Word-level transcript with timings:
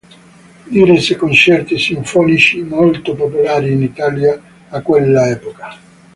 Diresse 0.67 1.15
concerti 1.15 1.77
sinfonici 1.77 2.63
molto 2.63 3.13
popolari 3.13 3.71
in 3.73 3.83
Italia 3.83 4.41
a 4.69 4.81
quell'epoca. 4.81 5.77